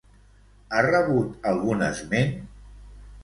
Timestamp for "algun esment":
1.51-2.33